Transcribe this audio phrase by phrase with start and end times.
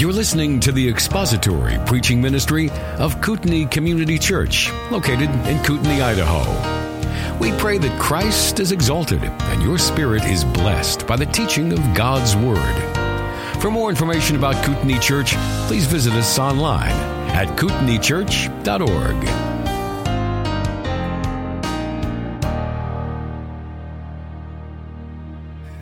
[0.00, 7.38] You're listening to the expository preaching ministry of Kootenai Community Church, located in Kootenai, Idaho.
[7.38, 11.80] We pray that Christ is exalted and your spirit is blessed by the teaching of
[11.94, 13.60] God's Word.
[13.60, 15.34] For more information about Kootenai Church,
[15.66, 16.96] please visit us online
[17.32, 18.88] at kootenaichurch.org.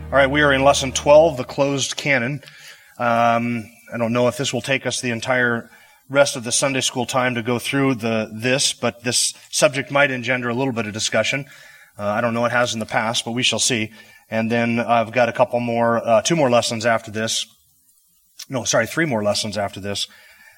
[0.06, 2.42] All right, we are in lesson 12, the closed canon.
[2.98, 5.70] Um, I don't know if this will take us the entire
[6.08, 10.10] rest of the Sunday school time to go through the this, but this subject might
[10.10, 11.46] engender a little bit of discussion.
[11.98, 13.90] Uh, I don't know it has in the past, but we shall see.
[14.30, 17.46] And then I've got a couple more, uh, two more lessons after this.
[18.48, 20.06] No, sorry, three more lessons after this.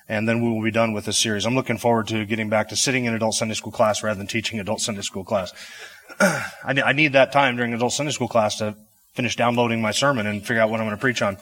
[0.09, 1.47] And then we will be done with this series.
[1.47, 4.27] I'm looking forward to getting back to sitting in adult Sunday school class rather than
[4.27, 5.53] teaching adult Sunday school class.
[6.21, 8.75] I need that time during adult Sunday school class to
[9.15, 11.39] finish downloading my sermon and figure out what I'm going to preach on.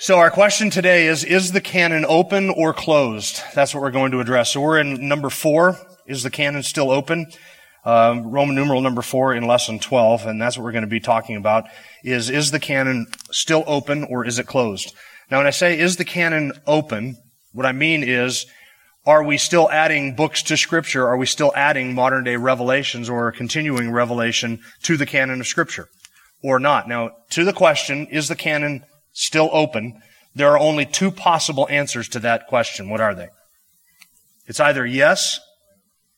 [0.00, 3.42] So our question today is, is the canon open or closed?
[3.56, 4.52] That's what we're going to address.
[4.52, 5.76] So we're in number four.
[6.06, 7.26] Is the canon still open?
[7.84, 11.00] Um, Roman numeral number four in lesson 12, and that's what we're going to be
[11.00, 11.64] talking about,
[12.04, 14.94] is, is the canon still open or is it closed?
[15.32, 17.16] Now when I say, is the canon open,
[17.52, 18.46] what I mean is,
[19.04, 21.08] are we still adding books to scripture?
[21.08, 25.88] Are we still adding modern day revelations or continuing revelation to the canon of scripture?
[26.40, 26.86] Or not?
[26.86, 28.84] Now, to the question, is the canon
[29.18, 30.00] still open,
[30.34, 32.88] there are only two possible answers to that question.
[32.88, 33.28] What are they?
[34.46, 35.40] It's either yes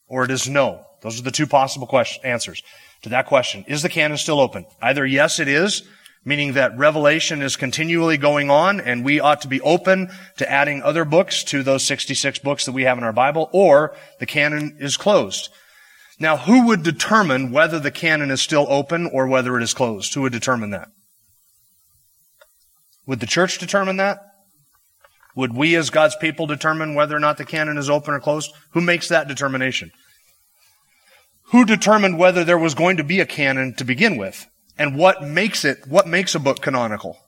[0.07, 0.85] or it is no.
[1.03, 2.63] Those are the two possible question, answers
[3.03, 3.65] to that question.
[3.67, 4.67] Is the canon still open?
[4.83, 5.83] Either yes, it is,
[6.25, 10.83] meaning that revelation is continually going on and we ought to be open to adding
[10.83, 14.77] other books to those 66 books that we have in our Bible, or the canon
[14.79, 15.49] is closed.
[16.19, 20.13] Now, who would determine whether the canon is still open or whether it is closed?
[20.13, 20.89] Who would determine that?
[23.11, 24.21] Would the church determine that?
[25.35, 28.53] Would we as God's people determine whether or not the canon is open or closed?
[28.71, 29.91] Who makes that determination?
[31.47, 34.47] Who determined whether there was going to be a canon to begin with?
[34.79, 37.19] And what makes it, what makes a book canonical?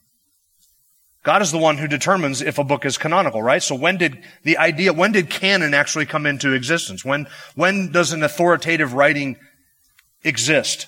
[1.24, 3.60] God is the one who determines if a book is canonical, right?
[3.60, 7.04] So when did the idea, when did canon actually come into existence?
[7.04, 7.26] When,
[7.56, 9.36] when does an authoritative writing
[10.22, 10.86] exist?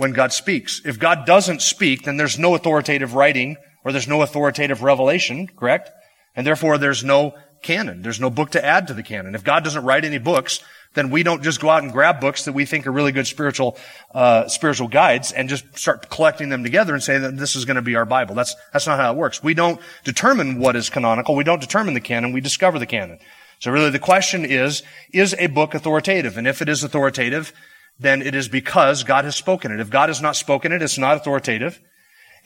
[0.00, 0.80] When God speaks.
[0.84, 5.90] If God doesn't speak, then there's no authoritative writing or there's no authoritative revelation, correct?
[6.34, 8.00] And therefore there's no canon.
[8.00, 9.34] There's no book to add to the canon.
[9.34, 10.60] If God doesn't write any books,
[10.94, 13.26] then we don't just go out and grab books that we think are really good
[13.26, 13.76] spiritual,
[14.14, 17.76] uh, spiritual guides and just start collecting them together and say that this is going
[17.76, 18.34] to be our Bible.
[18.34, 19.42] That's, that's not how it works.
[19.42, 21.36] We don't determine what is canonical.
[21.36, 22.32] We don't determine the canon.
[22.32, 23.18] We discover the canon.
[23.58, 24.82] So really the question is,
[25.12, 26.38] is a book authoritative?
[26.38, 27.52] And if it is authoritative,
[28.00, 29.78] then it is because God has spoken it.
[29.78, 31.80] If God has not spoken it, it's not authoritative,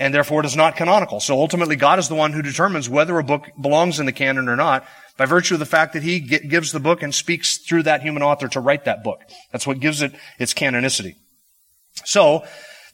[0.00, 1.20] and therefore it is not canonical.
[1.20, 4.48] So ultimately, God is the one who determines whether a book belongs in the canon
[4.48, 4.84] or not
[5.16, 8.22] by virtue of the fact that he gives the book and speaks through that human
[8.22, 9.20] author to write that book.
[9.52, 11.14] That's what gives it its canonicity.
[12.04, 12.44] So,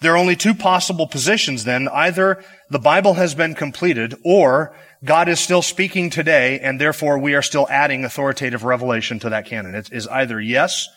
[0.01, 1.89] there are only two possible positions then.
[1.89, 7.35] Either the Bible has been completed or God is still speaking today and therefore we
[7.35, 9.75] are still adding authoritative revelation to that canon.
[9.75, 10.89] It is either yes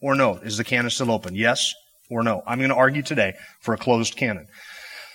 [0.00, 0.36] or no?
[0.36, 1.34] Is the canon still open?
[1.34, 1.74] Yes
[2.08, 2.42] or no?
[2.46, 4.46] I'm going to argue today for a closed canon.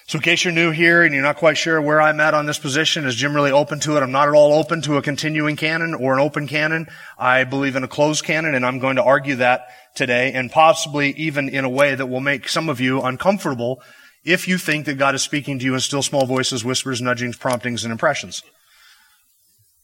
[0.07, 2.45] So in case you're new here and you're not quite sure where I'm at on
[2.45, 4.03] this position, is Jim really open to it?
[4.03, 6.85] I'm not at all open to a continuing canon or an open canon.
[7.17, 11.11] I believe in a closed canon and I'm going to argue that today and possibly
[11.13, 13.81] even in a way that will make some of you uncomfortable
[14.23, 17.37] if you think that God is speaking to you in still small voices, whispers, nudgings,
[17.37, 18.43] promptings, and impressions.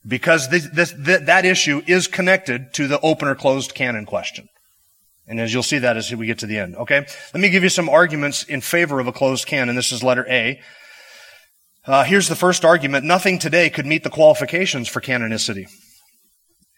[0.05, 4.47] Because this, this, that issue is connected to the open or closed canon question.
[5.27, 6.75] And as you'll see that as we get to the end.
[6.75, 7.05] Okay?
[7.33, 9.75] Let me give you some arguments in favor of a closed canon.
[9.75, 10.59] This is letter A.
[11.85, 13.05] Uh, here's the first argument.
[13.05, 15.67] Nothing today could meet the qualifications for canonicity.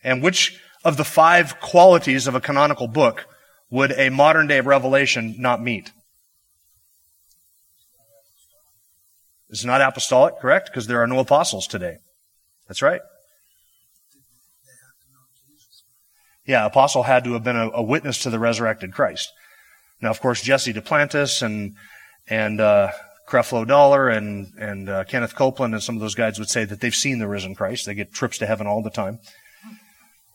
[0.04, 3.26] And which of the five qualities of a canonical book
[3.70, 5.92] would a modern day revelation not meet?
[9.50, 10.70] It's not apostolic, correct?
[10.70, 11.98] Because there are no apostles today.
[12.68, 13.02] That's right.
[16.46, 19.32] Yeah, apostle had to have been a, a witness to the resurrected Christ.
[20.02, 21.76] Now, of course, Jesse Duplantis and
[22.28, 22.92] and uh,
[23.28, 26.82] Creflo Dollar and and uh, Kenneth Copeland and some of those guys would say that
[26.82, 27.86] they've seen the risen Christ.
[27.86, 29.20] They get trips to heaven all the time.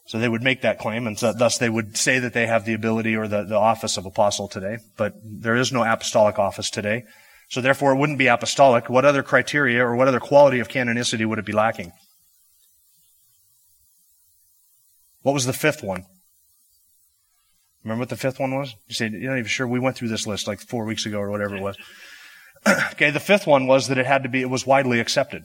[0.07, 2.65] So they would make that claim, and so, thus they would say that they have
[2.65, 4.79] the ability or the, the office of apostle today.
[4.97, 7.05] But there is no apostolic office today.
[7.51, 8.89] So therefore, it wouldn't be apostolic.
[8.89, 11.93] What other criteria or what other quality of canonicity would it be lacking?
[15.29, 16.07] What was the fifth one?
[17.85, 18.75] Remember what the fifth one was?
[18.87, 19.69] You said, you're not even sure.
[19.69, 21.77] We went through this list like four weeks ago or whatever it was.
[22.93, 25.45] okay, the fifth one was that it had to be, it was widely accepted.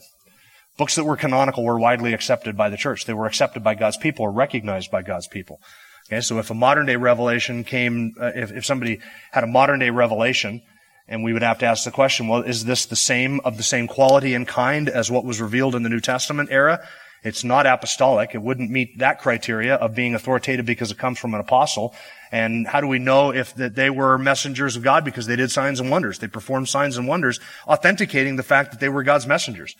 [0.78, 3.04] Books that were canonical were widely accepted by the church.
[3.04, 5.60] They were accepted by God's people or recognized by God's people.
[6.08, 9.00] Okay, so if a modern day revelation came, uh, if, if somebody
[9.32, 10.62] had a modern day revelation,
[11.08, 13.62] and we would have to ask the question, well, is this the same, of the
[13.62, 16.82] same quality and kind as what was revealed in the New Testament era?
[17.24, 18.34] It's not apostolic.
[18.34, 21.94] It wouldn't meet that criteria of being authoritative because it comes from an apostle.
[22.30, 25.06] And how do we know if that they were messengers of God?
[25.06, 26.18] Because they did signs and wonders.
[26.18, 29.74] They performed signs and wonders, authenticating the fact that they were God's messengers.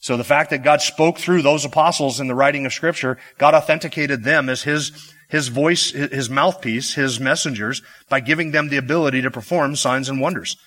[0.00, 3.54] So the fact that God spoke through those apostles in the writing of scripture, God
[3.54, 7.80] authenticated them as his, his voice, his mouthpiece, his messengers
[8.10, 10.58] by giving them the ability to perform signs and wonders.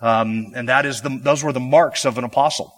[0.00, 2.72] Um, and that is the, those were the marks of an apostle.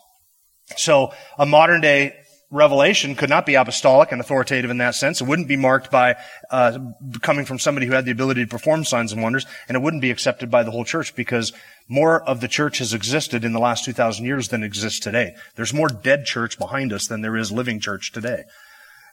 [0.76, 2.14] So a modern day
[2.50, 5.20] revelation could not be apostolic and authoritative in that sense.
[5.20, 6.16] It wouldn't be marked by
[6.50, 6.78] uh,
[7.22, 10.02] coming from somebody who had the ability to perform signs and wonders, and it wouldn't
[10.02, 11.52] be accepted by the whole church because
[11.88, 15.34] more of the church has existed in the last 2,000 years than exists today.
[15.54, 18.44] There's more dead church behind us than there is living church today.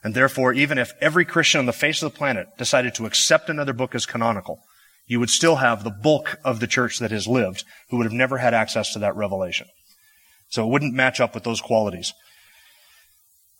[0.02, 3.50] And therefore, even if every Christian on the face of the planet decided to accept
[3.50, 4.60] another book as canonical,
[5.06, 8.12] you would still have the bulk of the church that has lived who would have
[8.12, 9.66] never had access to that revelation.
[10.50, 12.12] So it wouldn't match up with those qualities.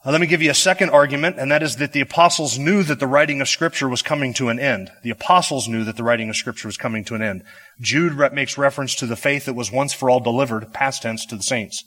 [0.05, 2.85] Uh, let me give you a second argument, and that is that the apostles knew
[2.85, 4.93] that the writing of scripture was coming to an end.
[5.03, 7.43] The apostles knew that the writing of scripture was coming to an end.
[7.81, 11.37] Jude makes reference to the faith that was once for all delivered, past tense, to
[11.37, 11.83] the saints.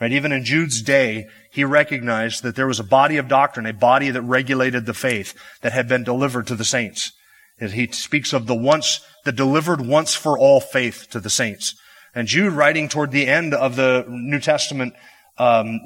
[0.00, 0.12] Right?
[0.12, 4.10] Even in Jude's day, he recognized that there was a body of doctrine, a body
[4.10, 7.12] that regulated the faith that had been delivered to the saints.
[7.58, 11.74] He speaks of the once, the delivered once for all faith to the saints.
[12.14, 14.94] And Jude, writing toward the end of the New Testament
[15.38, 15.80] um,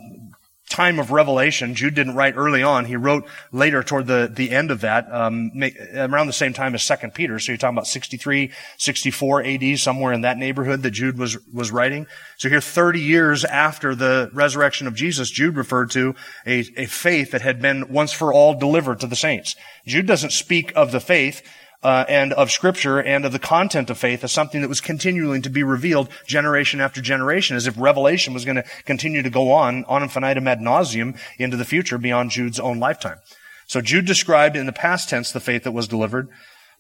[0.71, 1.75] time of revelation.
[1.75, 2.87] Jude didn't write early on.
[2.87, 5.51] He wrote later toward the, the end of that, um,
[5.95, 7.39] around the same time as Second Peter.
[7.39, 11.71] So you're talking about 63, 64 AD, somewhere in that neighborhood that Jude was, was
[11.71, 12.07] writing.
[12.39, 16.15] So here 30 years after the resurrection of Jesus, Jude referred to
[16.47, 19.57] a, a faith that had been once for all delivered to the saints.
[19.87, 21.43] Jude doesn't speak of the faith
[21.83, 25.43] uh, and of Scripture and of the content of faith as something that was continuing
[25.43, 29.51] to be revealed generation after generation, as if revelation was going to continue to go
[29.51, 33.19] on, on infinitum ad nauseum into the future beyond Jude's own lifetime.
[33.67, 36.29] So Jude described in the past tense the faith that was delivered.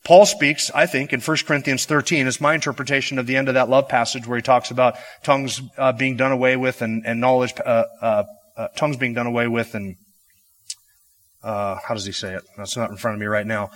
[0.02, 3.54] Paul speaks, I think, in 1 Corinthians 13, is my interpretation of the end of
[3.54, 7.20] that love passage where he talks about tongues uh, being done away with and, and
[7.20, 8.24] knowledge, uh, uh,
[8.56, 9.96] uh tongues being done away with and,
[11.42, 12.42] uh, how does he say it?
[12.56, 13.70] That's not in front of me right now.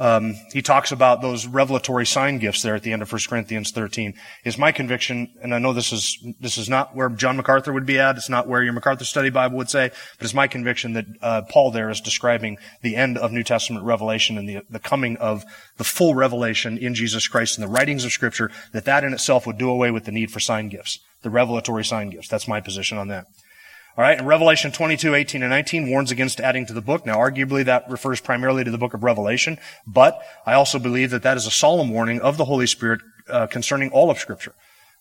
[0.00, 3.70] Um, he talks about those revelatory sign gifts there at the end of 1 Corinthians
[3.70, 4.14] 13.
[4.44, 7.84] Is my conviction, and I know this is this is not where John MacArthur would
[7.84, 8.16] be at.
[8.16, 11.42] It's not where your MacArthur Study Bible would say, but it's my conviction that uh,
[11.42, 15.44] Paul there is describing the end of New Testament revelation and the the coming of
[15.76, 18.50] the full revelation in Jesus Christ and the writings of Scripture.
[18.72, 21.84] That that in itself would do away with the need for sign gifts, the revelatory
[21.84, 22.28] sign gifts.
[22.28, 23.26] That's my position on that.
[24.00, 27.04] All right, and Revelation 22, 18, and 19 warns against adding to the book.
[27.04, 31.22] Now, arguably that refers primarily to the book of Revelation, but I also believe that
[31.22, 34.54] that is a solemn warning of the Holy Spirit uh, concerning all of Scripture.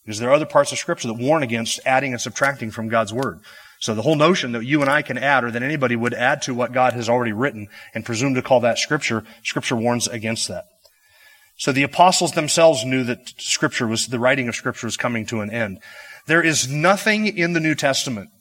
[0.04, 3.14] Because there are other parts of Scripture that warn against adding and subtracting from God's
[3.14, 3.40] Word.
[3.80, 6.42] So the whole notion that you and I can add or that anybody would add
[6.42, 10.50] to what God has already written and presume to call that Scripture, Scripture warns against
[10.50, 10.66] that.
[11.56, 15.40] So the apostles themselves knew that Scripture was, the writing of Scripture was coming to
[15.40, 15.80] an end.
[16.28, 18.32] There is nothing in the New Testament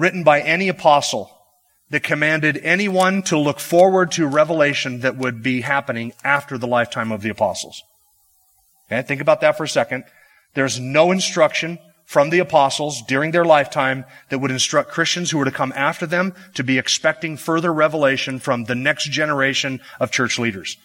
[0.00, 1.30] written by any apostle
[1.90, 7.12] that commanded anyone to look forward to revelation that would be happening after the lifetime
[7.12, 7.82] of the apostles.
[8.86, 10.04] Okay, think about that for a second.
[10.54, 15.44] There's no instruction from the apostles during their lifetime that would instruct Christians who were
[15.44, 20.38] to come after them to be expecting further revelation from the next generation of church
[20.38, 20.76] leaders.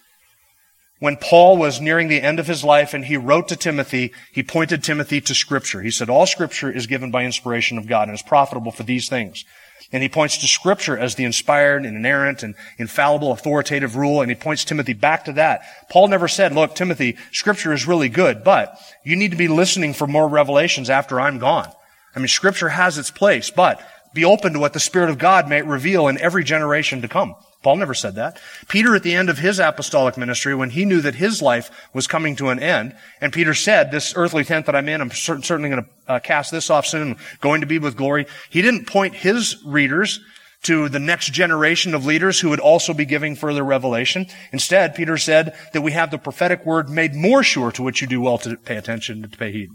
[1.06, 4.42] When Paul was nearing the end of his life and he wrote to Timothy, he
[4.42, 5.84] pointed Timothy to scripture.
[5.84, 9.08] He said, all scripture is given by inspiration of God and is profitable for these
[9.08, 9.46] things.
[9.92, 14.22] And he points to scripture as the inspired and inerrant and infallible authoritative rule.
[14.22, 15.62] And he points Timothy back to that.
[15.92, 19.94] Paul never said, look, Timothy, scripture is really good, but you need to be listening
[19.94, 21.72] for more revelations after I'm gone.
[22.16, 23.80] I mean, scripture has its place, but
[24.16, 27.36] be open to what the Spirit of God may reveal in every generation to come.
[27.66, 28.40] Paul never said that.
[28.68, 32.06] Peter, at the end of his apostolic ministry, when he knew that his life was
[32.06, 35.70] coming to an end, and Peter said, this earthly tent that I'm in, I'm certainly
[35.72, 38.28] going to uh, cast this off soon, going to be with glory.
[38.52, 40.20] He didn't point his readers
[40.62, 44.28] to the next generation of leaders who would also be giving further revelation.
[44.52, 48.06] Instead, Peter said that we have the prophetic word made more sure to which you
[48.06, 49.70] do well to pay attention, to pay heed.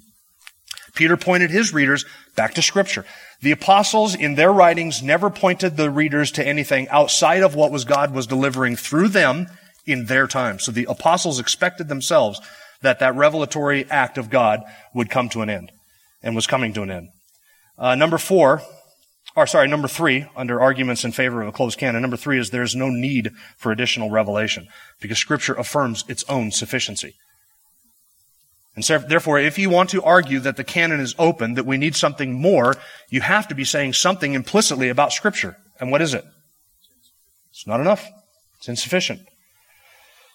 [0.94, 2.04] Peter pointed his readers
[2.36, 3.04] back to scripture.
[3.42, 7.84] The apostles in their writings never pointed the readers to anything outside of what was
[7.84, 9.46] God was delivering through them
[9.86, 10.58] in their time.
[10.58, 12.40] So the apostles expected themselves
[12.82, 14.60] that that revelatory act of God
[14.94, 15.72] would come to an end
[16.22, 17.08] and was coming to an end.
[17.78, 18.62] Uh, number four,
[19.34, 22.50] or sorry, number three, under arguments in favor of a closed canon, number three is
[22.50, 24.66] there's no need for additional revelation
[25.00, 27.14] because scripture affirms its own sufficiency.
[28.80, 31.76] And so, therefore, if you want to argue that the canon is open, that we
[31.76, 32.76] need something more,
[33.10, 35.58] you have to be saying something implicitly about scripture.
[35.78, 36.24] And what is it?
[37.50, 38.08] It's not enough.
[38.56, 39.20] It's insufficient.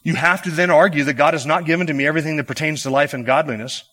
[0.04, 2.84] You have to then argue that God has not given to me everything that pertains
[2.84, 3.84] to life and godliness.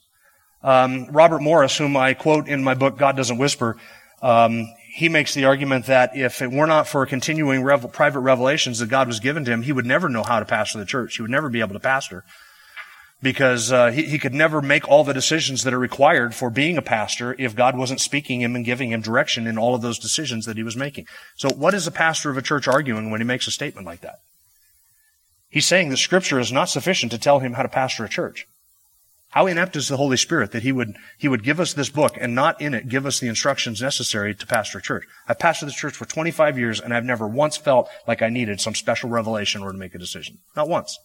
[0.63, 3.79] Um, Robert Morris, whom I quote in my book, God Doesn't Whisper,
[4.21, 8.81] um, he makes the argument that if it were not for continuing revel- private revelations
[8.81, 11.17] that God was given to him, he would never know how to pastor the church.
[11.17, 12.23] He would never be able to pastor
[13.23, 16.77] because uh, he, he could never make all the decisions that are required for being
[16.77, 19.99] a pastor if God wasn't speaking him and giving him direction in all of those
[19.99, 21.07] decisions that he was making.
[21.37, 24.01] So what is a pastor of a church arguing when he makes a statement like
[24.01, 24.21] that?
[25.49, 28.47] He's saying that scripture is not sufficient to tell him how to pastor a church.
[29.31, 32.17] How inept is the Holy Spirit that he would, he would give us this book
[32.21, 35.07] and not in it give us the instructions necessary to pastor a church.
[35.29, 38.61] I've pastored the church for 25 years and I've never once felt like I needed
[38.61, 40.39] some special revelation order to make a decision.
[40.57, 40.99] Not once.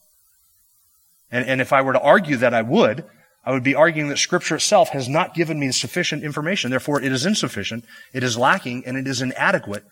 [1.31, 3.05] And, and if I were to argue that I would,
[3.45, 6.69] I would be arguing that scripture itself has not given me sufficient information.
[6.69, 9.83] Therefore, it is insufficient, it is lacking, and it is inadequate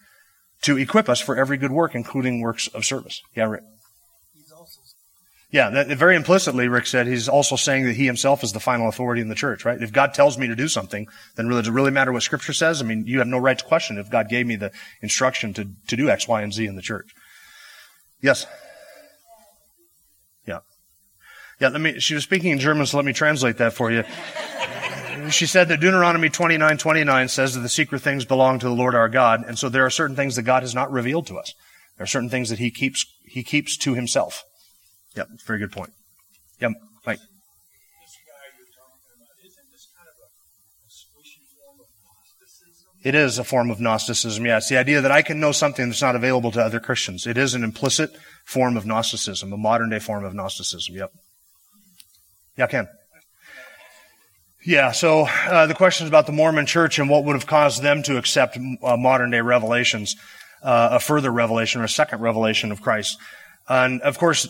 [0.63, 3.21] to equip us for every good work, including works of service.
[3.35, 3.63] Yeah, Rick.
[5.51, 8.89] Yeah, that, very implicitly, Rick said he's also saying that he himself is the final
[8.89, 9.81] authority in the church, right?
[9.81, 12.51] If God tells me to do something, then really, does it really matter what Scripture
[12.51, 12.81] says?
[12.81, 15.69] I mean, you have no right to question if God gave me the instruction to,
[15.87, 17.13] to do X, Y, and Z in the church.
[18.21, 18.47] Yes?
[21.59, 21.69] Yeah.
[21.69, 24.03] Let me, she was speaking in German, so let me translate that for you.
[25.29, 28.95] she said that Deuteronomy 29, 29 says that the secret things belong to the Lord
[28.95, 31.53] our God, and so there are certain things that God has not revealed to us.
[31.97, 34.43] There are certain things that He keeps, He keeps to Himself.
[35.15, 35.91] Yep, very good point.
[36.59, 36.71] Yep,
[37.05, 37.19] Mike.
[37.19, 37.27] This
[38.27, 42.87] guy you're talking about, isn't this kind of a specific form of Gnosticism?
[43.03, 44.57] It is a form of Gnosticism, yeah.
[44.57, 47.25] It's the idea that I can know something that's not available to other Christians.
[47.25, 48.11] It is an implicit
[48.45, 51.11] form of Gnosticism, a modern day form of Gnosticism, yep.
[52.57, 52.87] Yeah, Ken.
[54.65, 57.83] Yeah, so uh, the question is about the Mormon church and what would have caused
[57.83, 60.15] them to accept uh, modern day revelations,
[60.63, 63.17] uh, a further revelation or a second revelation of Christ.
[63.69, 64.47] And of course,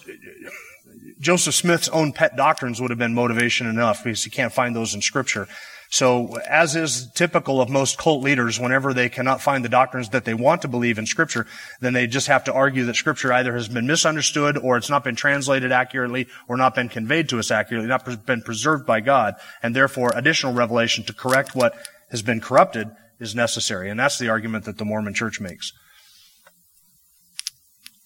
[1.20, 4.94] Joseph Smith's own pet doctrines would have been motivation enough because you can't find those
[4.94, 5.48] in scripture.
[5.90, 10.26] So, as is typical of most cult leaders, whenever they cannot find the doctrines that
[10.26, 11.46] they want to believe in scripture,
[11.80, 15.04] then they just have to argue that scripture either has been misunderstood or it's not
[15.04, 19.36] been translated accurately or not been conveyed to us accurately, not been preserved by God,
[19.62, 21.76] and therefore additional revelation to correct what
[22.10, 22.90] has been corrupted
[23.20, 23.90] is necessary.
[23.90, 25.72] And that's the argument that the Mormon church makes.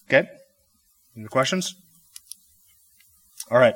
[0.07, 0.27] Okay?
[1.15, 1.75] Any questions?
[3.51, 3.75] All right.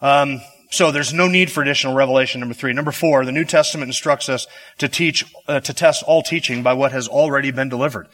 [0.00, 2.40] Um, so there's no need for additional revelation.
[2.40, 2.72] Number three.
[2.72, 4.46] Number four, the New Testament instructs us
[4.78, 8.08] to teach, uh, to test all teaching by what has already been delivered.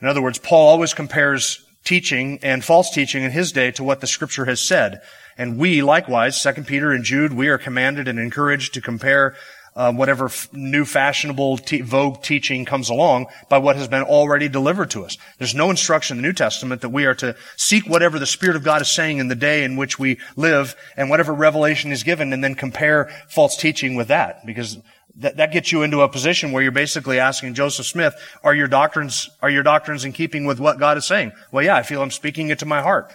[0.00, 4.00] In other words, Paul always compares teaching and false teaching in his day to what
[4.00, 5.00] the scripture has said.
[5.38, 9.34] And we, likewise, 2 Peter and Jude, we are commanded and encouraged to compare
[9.80, 14.90] uh, whatever f- new fashionable vogue teaching comes along by what has been already delivered
[14.90, 15.16] to us.
[15.38, 18.56] There's no instruction in the New Testament that we are to seek whatever the Spirit
[18.56, 22.02] of God is saying in the day in which we live and whatever revelation is
[22.02, 24.76] given and then compare false teaching with that because
[25.16, 28.68] that, that gets you into a position where you're basically asking Joseph Smith, are your
[28.68, 31.32] doctrines, are your doctrines in keeping with what God is saying?
[31.52, 33.14] Well, yeah, I feel I'm speaking it to my heart.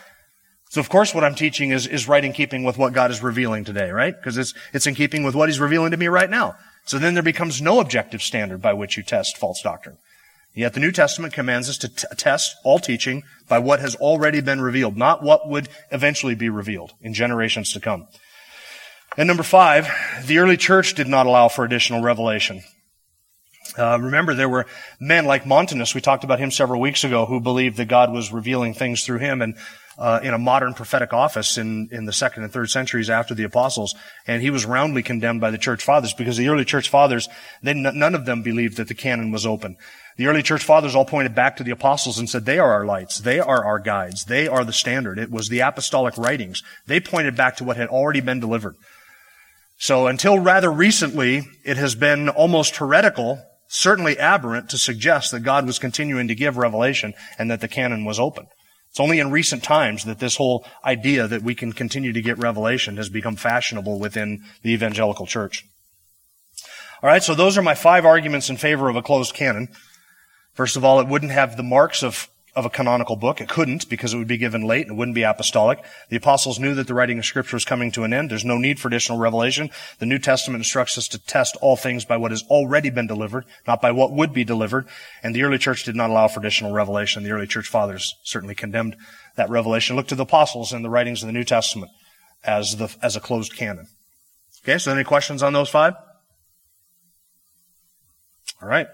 [0.75, 3.23] So of course what I'm teaching is, is right in keeping with what God is
[3.23, 4.13] revealing today, right?
[4.13, 6.57] Because it's, it's in keeping with what He's revealing to me right now.
[6.83, 9.97] So then there becomes no objective standard by which you test false doctrine.
[10.53, 14.41] Yet the New Testament commands us to t- test all teaching by what has already
[14.41, 18.09] been revealed, not what would eventually be revealed in generations to come.
[19.15, 19.87] And number five,
[20.25, 22.63] the early church did not allow for additional revelation.
[23.77, 24.65] Uh, remember, there were
[24.99, 28.33] men like Montanus, we talked about him several weeks ago, who believed that God was
[28.33, 29.41] revealing things through him.
[29.41, 29.55] And
[29.97, 33.43] uh, in a modern prophetic office in, in the second and third centuries after the
[33.43, 33.95] apostles.
[34.27, 37.29] And he was roundly condemned by the church fathers because the early church fathers,
[37.63, 39.77] they, none of them believed that the canon was open.
[40.17, 42.85] The early church fathers all pointed back to the apostles and said, they are our
[42.85, 43.19] lights.
[43.19, 44.25] They are our guides.
[44.25, 45.19] They are the standard.
[45.19, 46.63] It was the apostolic writings.
[46.87, 48.75] They pointed back to what had already been delivered.
[49.77, 55.65] So until rather recently, it has been almost heretical, certainly aberrant to suggest that God
[55.65, 58.47] was continuing to give revelation and that the canon was open.
[58.95, 62.37] It's only in recent times that this whole idea that we can continue to get
[62.37, 65.65] revelation has become fashionable within the evangelical church.
[67.03, 69.67] All right, so those are my five arguments in favor of a closed canon.
[70.53, 73.41] First of all, it wouldn't have the marks of of a canonical book.
[73.41, 75.83] It couldn't because it would be given late and it wouldn't be apostolic.
[76.09, 78.31] The apostles knew that the writing of scripture was coming to an end.
[78.31, 79.69] There's no need for additional revelation.
[79.99, 83.45] The New Testament instructs us to test all things by what has already been delivered,
[83.67, 84.87] not by what would be delivered.
[85.21, 87.23] And the early church did not allow for additional revelation.
[87.23, 88.95] The early church fathers certainly condemned
[89.35, 89.97] that revelation.
[89.97, 91.91] Look to the apostles and the writings of the New Testament
[92.45, 93.87] as the, as a closed canon.
[94.63, 95.93] Okay, so any questions on those five?
[98.61, 98.87] All right.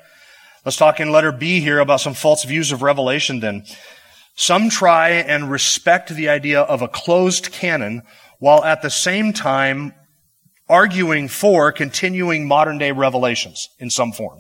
[0.64, 3.66] Let's talk in letter B here about some false views of Revelation then.
[4.36, 8.04] Some try and respect the idea of a closed canon
[8.38, 9.94] while at the same time
[10.70, 14.40] arguing for continuing modern day revelations in some form.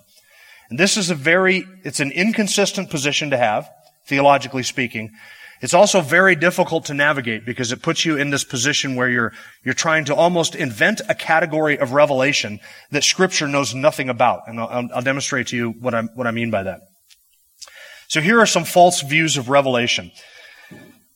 [0.69, 3.69] And this is a very, it's an inconsistent position to have,
[4.05, 5.09] theologically speaking,
[5.61, 9.31] it's also very difficult to navigate because it puts you in this position where you're,
[9.63, 14.47] you're trying to almost invent a category of revelation that scripture knows nothing about.
[14.47, 16.81] And I'll, I'll demonstrate to you what, i what I mean by that.
[18.07, 20.11] So here are some false views of revelation.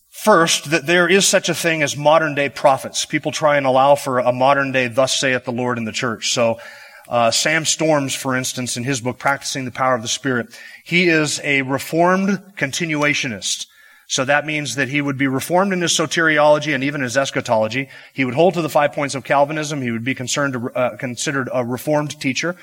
[0.10, 3.06] First, that there is such a thing as modern day prophets.
[3.06, 6.32] People try and allow for a modern day, thus saith the Lord in the church.
[6.32, 6.60] So,
[7.08, 11.08] uh, Sam Storms, for instance, in his book, Practicing the Power of the Spirit, he
[11.08, 13.68] is a reformed continuationist.
[14.08, 17.90] So that means that he would be reformed in his soteriology and even his eschatology.
[18.14, 19.82] He would hold to the five points of Calvinism.
[19.82, 22.56] He would be concerned, uh, considered a reformed teacher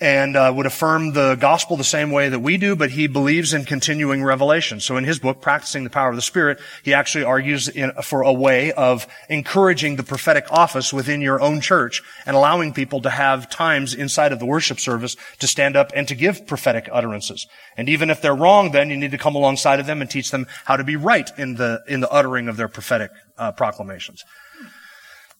[0.00, 3.52] and uh, would affirm the gospel the same way that we do, but he believes
[3.52, 4.80] in continuing revelation.
[4.80, 8.22] So in his book, Practicing the Power of the Spirit, he actually argues in, for
[8.22, 13.10] a way of encouraging the prophetic office within your own church and allowing people to
[13.10, 17.46] have times inside of the worship service to stand up and to give prophetic utterances.
[17.76, 20.30] And even if they're wrong, then you need to come alongside of them and teach
[20.30, 24.24] them how to be right in the in the uttering of their prophetic uh, proclamations.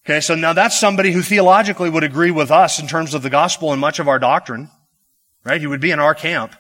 [0.05, 3.31] Okay, so now that's somebody who theologically would agree with us in terms of the
[3.31, 4.69] gospel and much of our doctrine,
[5.45, 5.61] right?
[5.61, 6.57] He would be in our camp.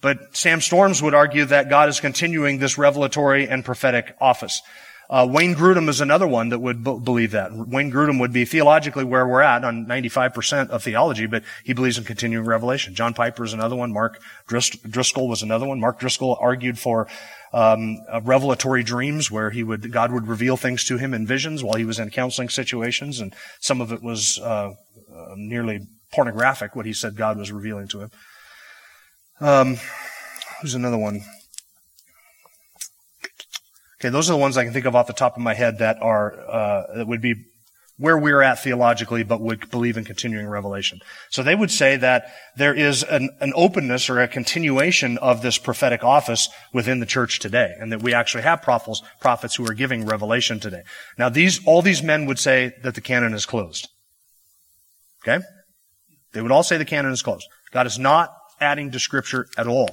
[0.00, 4.62] But Sam Storms would argue that God is continuing this revelatory and prophetic office.
[5.08, 7.50] Uh, Wayne Grudem is another one that would b- believe that.
[7.52, 11.96] Wayne Grudem would be theologically where we're at on 95% of theology, but he believes
[11.98, 12.94] in continuing revelation.
[12.94, 13.92] John Piper is another one.
[13.92, 15.80] Mark Driscoll was another one.
[15.80, 17.06] Mark Driscoll argued for
[17.52, 21.76] um, revelatory dreams where he would God would reveal things to him in visions while
[21.76, 24.72] he was in counseling situations, and some of it was uh,
[25.14, 25.80] uh, nearly
[26.12, 26.76] pornographic.
[26.76, 28.10] What he said God was revealing to him.
[29.40, 29.76] Um,
[30.60, 31.22] who's another one?
[34.00, 35.78] Okay, those are the ones I can think of off the top of my head
[35.78, 37.46] that are uh, that would be
[37.98, 41.00] where we're at theologically, but would believe in continuing revelation.
[41.30, 45.56] So they would say that there is an, an, openness or a continuation of this
[45.56, 49.74] prophetic office within the church today, and that we actually have prophets, prophets who are
[49.74, 50.82] giving revelation today.
[51.18, 53.88] Now these, all these men would say that the canon is closed.
[55.26, 55.44] Okay?
[56.32, 57.46] They would all say the canon is closed.
[57.72, 58.30] God is not
[58.60, 59.90] adding to scripture at all.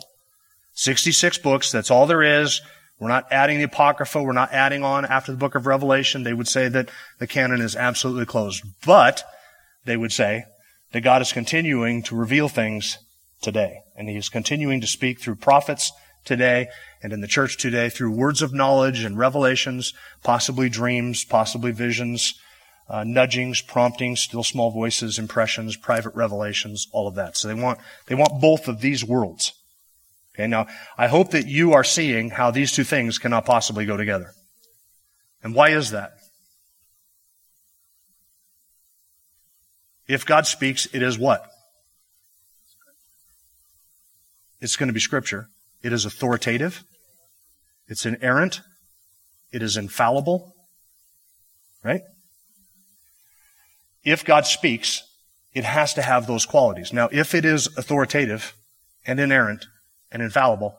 [0.74, 2.62] 66 books, that's all there is.
[3.04, 4.24] We're not adding the Apocrypha.
[4.24, 6.24] We're not adding on after the book of Revelation.
[6.24, 6.90] They would say that
[7.20, 8.64] the canon is absolutely closed.
[8.86, 9.26] But
[9.84, 10.46] they would say
[10.94, 13.00] that God is continuing to reveal things
[13.42, 13.82] today.
[13.98, 15.92] And He is continuing to speak through prophets
[16.24, 16.70] today
[17.02, 22.36] and in the church today through words of knowledge and revelations, possibly dreams, possibly visions,
[22.88, 27.36] uh, nudgings, promptings, still small voices, impressions, private revelations, all of that.
[27.36, 29.52] So they want, they want both of these worlds.
[30.36, 30.66] Okay, now,
[30.98, 34.32] I hope that you are seeing how these two things cannot possibly go together.
[35.44, 36.14] And why is that?
[40.08, 41.46] If God speaks, it is what?
[44.60, 45.48] It's going to be scripture.
[45.84, 46.84] It is authoritative.
[47.88, 48.62] It's inerrant.
[49.52, 50.56] It is infallible.
[51.84, 52.02] Right?
[54.04, 55.02] If God speaks,
[55.54, 56.92] it has to have those qualities.
[56.92, 58.54] Now, if it is authoritative
[59.06, 59.66] and inerrant,
[60.14, 60.76] and infallible,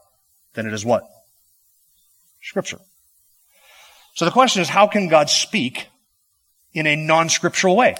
[0.55, 1.05] then it is what?
[2.41, 2.79] Scripture.
[4.15, 5.89] So the question is, how can God speak
[6.73, 7.97] in a non-scriptural way?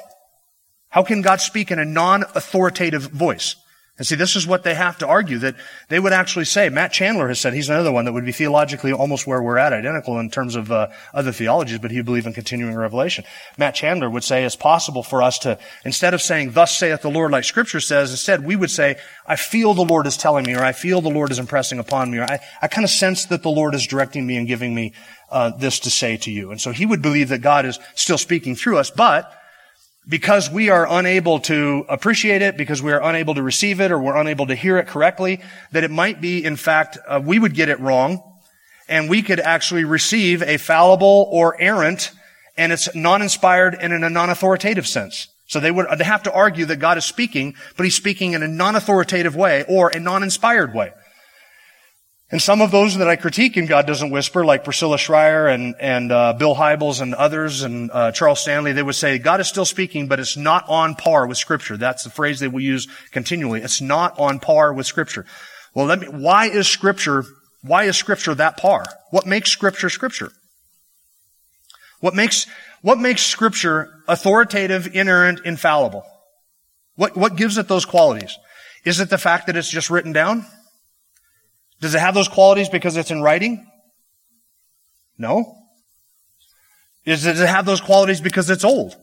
[0.89, 3.57] How can God speak in a non-authoritative voice?
[3.97, 5.55] And see, this is what they have to argue that
[5.89, 6.69] they would actually say.
[6.69, 9.73] Matt Chandler has said he's another one that would be theologically almost where we're at,
[9.73, 13.25] identical in terms of uh, other theologies, but he would believe in continuing revelation.
[13.57, 17.11] Matt Chandler would say it's possible for us to, instead of saying, "Thus saith the
[17.11, 18.97] Lord," like Scripture says, instead we would say,
[19.29, 22.11] "I feel the Lord is telling me," or "I feel the Lord is impressing upon
[22.11, 24.75] me," or "I, I kind of sense that the Lord is directing me and giving
[24.75, 24.93] me
[25.31, 28.19] uh, this to say to you." And so he would believe that God is still
[28.19, 29.33] speaking through us, but
[30.09, 33.99] because we are unable to appreciate it, because we are unable to receive it, or
[33.99, 35.41] we're unable to hear it correctly,
[35.73, 38.23] that it might be, in fact, uh, we would get it wrong,
[38.89, 42.11] and we could actually receive a fallible or errant,
[42.57, 45.29] and it's non-inspired and in a non-authoritative sense.
[45.47, 48.43] So they would they have to argue that God is speaking, but he's speaking in
[48.43, 50.93] a non-authoritative way or a non-inspired way.
[52.31, 55.75] And some of those that I critique in God Doesn't Whisper, like Priscilla Shirer and,
[55.79, 59.49] and uh, Bill Hybels and others and uh, Charles Stanley, they would say God is
[59.49, 61.77] still speaking, but it's not on par with Scripture.
[61.77, 63.61] That's the phrase they will use continually.
[63.61, 65.27] It's not on par with Scripture.
[65.75, 67.25] Well, let me, why is Scripture,
[67.63, 68.85] why is Scripture that par?
[69.11, 70.33] What makes Scripture Scripture?
[72.01, 72.47] What makes,
[72.81, 76.05] what makes Scripture authoritative, inerrant, infallible?
[76.97, 78.39] What, what gives it those qualities?
[78.85, 80.47] Is it the fact that it's just written down?
[81.81, 83.67] Does it have those qualities because it's in writing?
[85.19, 85.57] No.
[87.05, 88.97] Does it have those qualities because it's old?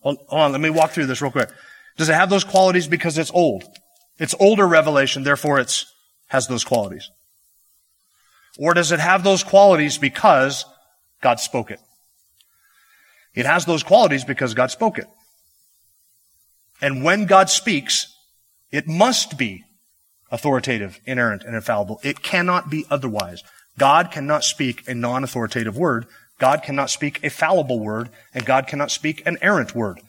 [0.00, 1.50] Hold on, let me walk through this real quick.
[1.96, 3.64] Does it have those qualities because it's old?
[4.18, 5.84] It's older revelation, therefore it
[6.28, 7.10] has those qualities.
[8.58, 10.66] Or does it have those qualities because
[11.22, 11.80] God spoke it?
[13.34, 15.06] It has those qualities because God spoke it.
[16.82, 18.14] And when God speaks,
[18.70, 19.64] it must be
[20.32, 22.00] authoritative, inerrant, and infallible.
[22.02, 23.44] It cannot be otherwise.
[23.78, 26.06] God cannot speak a non-authoritative word.
[26.40, 30.00] God cannot speak a fallible word, and God cannot speak an errant word.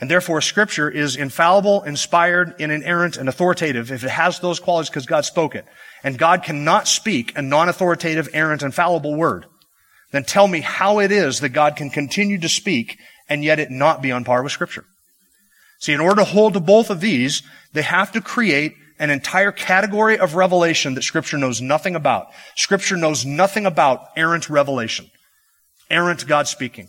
[0.00, 4.90] And therefore, scripture is infallible, inspired, and inerrant, and authoritative if it has those qualities
[4.90, 5.64] because God spoke it.
[6.02, 9.46] And God cannot speak a non-authoritative, errant, and fallible word.
[10.10, 13.70] Then tell me how it is that God can continue to speak and yet it
[13.70, 14.84] not be on par with scripture.
[15.80, 19.52] See, in order to hold to both of these, they have to create an entire
[19.52, 22.28] category of revelation that scripture knows nothing about.
[22.56, 25.10] Scripture knows nothing about errant revelation.
[25.90, 26.88] Errant God speaking.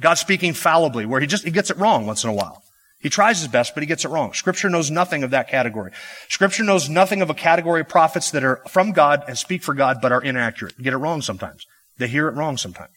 [0.00, 2.62] God speaking fallibly, where he just, he gets it wrong once in a while.
[3.00, 4.34] He tries his best, but he gets it wrong.
[4.34, 5.92] Scripture knows nothing of that category.
[6.28, 9.72] Scripture knows nothing of a category of prophets that are from God and speak for
[9.72, 10.76] God, but are inaccurate.
[10.78, 11.64] Get it wrong sometimes.
[11.96, 12.92] They hear it wrong sometimes.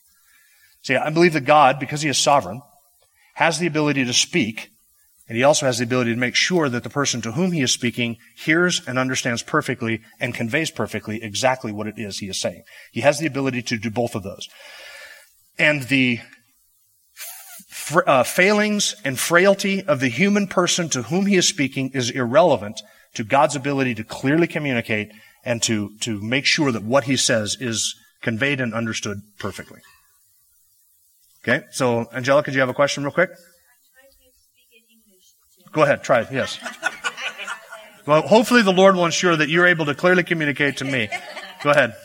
[0.82, 2.62] See, I believe that God, because he is sovereign,
[3.36, 4.73] has the ability to speak
[5.34, 7.64] and he also has the ability to make sure that the person to whom he
[7.64, 12.40] is speaking hears and understands perfectly and conveys perfectly exactly what it is he is
[12.40, 12.62] saying.
[12.92, 14.48] He has the ability to do both of those.
[15.58, 16.20] And the
[18.06, 22.84] uh, failings and frailty of the human person to whom he is speaking is irrelevant
[23.16, 25.12] to God's ability to clearly communicate
[25.44, 29.80] and to, to make sure that what he says is conveyed and understood perfectly.
[31.44, 33.32] Okay, so Angelica, do you have a question real quick?
[35.74, 36.60] Go ahead, try it, yes.
[38.06, 41.10] Well, hopefully the Lord will ensure that you're able to clearly communicate to me.
[41.64, 41.96] Go ahead.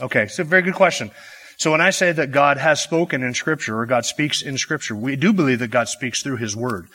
[0.00, 1.10] Okay, so very good question.
[1.56, 4.94] So when I say that God has spoken in Scripture, or God speaks in Scripture,
[4.94, 6.88] we do believe that God speaks through His Word.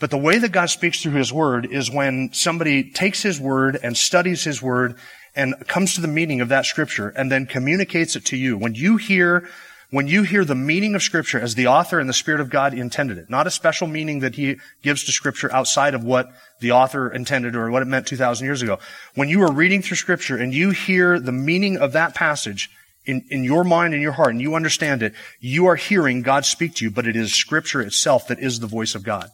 [0.00, 3.78] But the way that God speaks through His Word is when somebody takes His Word
[3.82, 4.96] and studies His Word
[5.34, 8.56] and comes to the meaning of that Scripture and then communicates it to you.
[8.56, 9.48] When you hear
[9.90, 12.74] when you hear the meaning of Scripture as the author and the Spirit of God
[12.74, 16.28] intended it, not a special meaning that He gives to Scripture outside of what
[16.60, 18.78] the author intended or what it meant 2,000 years ago.
[19.14, 22.70] When you are reading through Scripture and you hear the meaning of that passage
[23.04, 26.44] in, in your mind and your heart and you understand it, you are hearing God
[26.44, 29.30] speak to you, but it is Scripture itself that is the voice of God.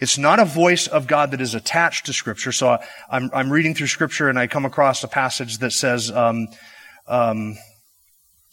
[0.00, 2.50] It's not a voice of God that is attached to Scripture.
[2.50, 2.78] So
[3.08, 6.48] I'm, I'm reading through Scripture and I come across a passage that says, um,
[7.06, 7.56] um,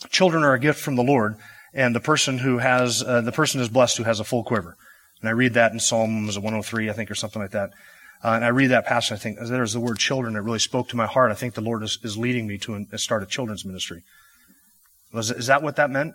[0.09, 1.37] Children are a gift from the Lord,
[1.73, 4.75] and the person who has, uh, the person is blessed who has a full quiver.
[5.21, 7.71] And I read that in Psalms 103, I think, or something like that.
[8.23, 10.89] Uh, and I read that passage, I think, there's the word children that really spoke
[10.89, 11.31] to my heart.
[11.31, 14.03] I think the Lord is, is leading me to an, start a children's ministry.
[15.13, 16.13] Was, is that what that meant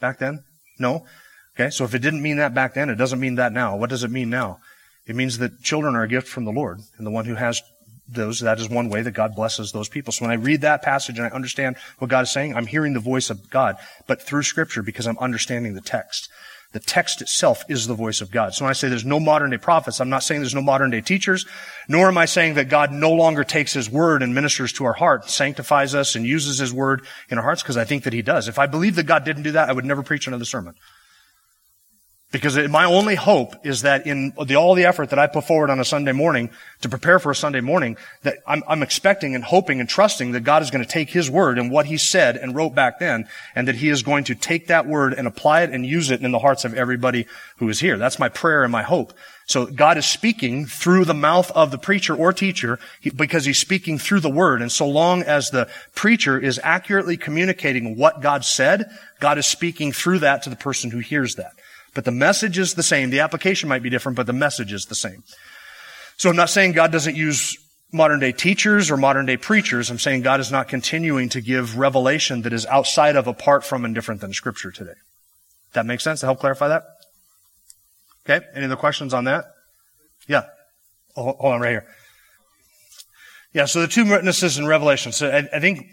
[0.00, 0.44] back then?
[0.78, 1.06] No?
[1.56, 3.76] Okay, so if it didn't mean that back then, it doesn't mean that now.
[3.76, 4.58] What does it mean now?
[5.06, 7.60] It means that children are a gift from the Lord, and the one who has
[8.12, 10.12] those, that is one way that God blesses those people.
[10.12, 12.92] So when I read that passage and I understand what God is saying, I'm hearing
[12.92, 16.28] the voice of God, but through scripture because I'm understanding the text.
[16.72, 18.54] The text itself is the voice of God.
[18.54, 20.90] So when I say there's no modern day prophets, I'm not saying there's no modern
[20.90, 21.44] day teachers,
[21.88, 24.92] nor am I saying that God no longer takes His word and ministers to our
[24.92, 28.22] heart, sanctifies us and uses His word in our hearts, because I think that He
[28.22, 28.46] does.
[28.46, 30.74] If I believe that God didn't do that, I would never preach another sermon.
[32.32, 35.68] Because my only hope is that in the, all the effort that I put forward
[35.68, 36.50] on a Sunday morning
[36.82, 40.44] to prepare for a Sunday morning, that I'm, I'm, expecting and hoping and trusting that
[40.44, 43.26] God is going to take His word and what He said and wrote back then,
[43.56, 46.22] and that He is going to take that word and apply it and use it
[46.22, 47.98] in the hearts of everybody who is here.
[47.98, 49.12] That's my prayer and my hope.
[49.46, 52.78] So God is speaking through the mouth of the preacher or teacher
[53.16, 54.62] because He's speaking through the word.
[54.62, 58.88] And so long as the preacher is accurately communicating what God said,
[59.18, 61.54] God is speaking through that to the person who hears that.
[61.94, 63.10] But the message is the same.
[63.10, 65.24] The application might be different, but the message is the same.
[66.16, 67.56] So I'm not saying God doesn't use
[67.92, 69.90] modern day teachers or modern day preachers.
[69.90, 73.84] I'm saying God is not continuing to give revelation that is outside of, apart from,
[73.84, 74.94] and different than scripture today.
[75.72, 76.84] That makes sense to help clarify that?
[78.28, 78.44] Okay.
[78.54, 79.46] Any other questions on that?
[80.28, 80.42] Yeah.
[81.16, 81.86] Oh, hold on right here.
[83.52, 85.10] Yeah, so the two witnesses in Revelation.
[85.10, 85.84] So I, I think,